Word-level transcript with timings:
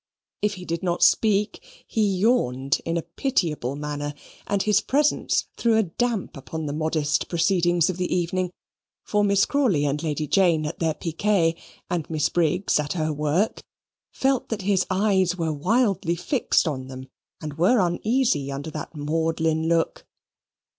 If 0.41 0.55
he 0.55 0.65
did 0.65 0.81
not 0.81 1.03
speak 1.03 1.63
he 1.85 2.01
yawned 2.17 2.81
in 2.85 2.97
a 2.97 3.03
pitiable 3.03 3.75
manner, 3.75 4.15
and 4.47 4.63
his 4.63 4.81
presence 4.81 5.45
threw 5.57 5.77
a 5.77 5.83
damp 5.83 6.35
upon 6.35 6.65
the 6.65 6.73
modest 6.73 7.27
proceedings 7.29 7.87
of 7.87 7.97
the 7.97 8.11
evening, 8.11 8.49
for 9.03 9.23
Miss 9.23 9.45
Crawley 9.45 9.85
and 9.85 10.01
Lady 10.01 10.25
Jane 10.25 10.65
at 10.65 10.79
their 10.79 10.95
piquet, 10.95 11.55
and 11.87 12.09
Miss 12.09 12.29
Briggs 12.29 12.79
at 12.79 12.93
her 12.93 13.13
work, 13.13 13.61
felt 14.11 14.49
that 14.49 14.63
his 14.63 14.87
eyes 14.89 15.35
were 15.35 15.53
wildly 15.53 16.15
fixed 16.15 16.67
on 16.67 16.87
them, 16.87 17.05
and 17.39 17.59
were 17.59 17.77
uneasy 17.79 18.51
under 18.51 18.71
that 18.71 18.95
maudlin 18.95 19.67
look. 19.67 20.07